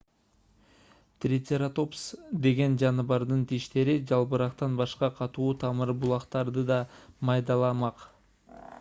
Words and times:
трицератопс 1.25 2.05
деген 2.45 2.79
жаныбардын 2.83 3.43
тиштери 3.53 3.95
жалбырактан 4.13 4.81
башка 4.83 5.11
катуу 5.23 5.53
тамыр 5.65 5.95
бутактарды 6.05 6.67
да 6.77 6.83
майдаламак 7.31 8.07